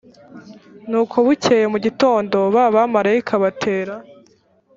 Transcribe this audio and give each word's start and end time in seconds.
nuko 0.89 1.15
bukeye 1.25 1.65
mu 1.73 1.77
gitondo 1.85 2.37
ba 2.55 2.65
bamarayika 2.75 3.33
batera 3.43 3.95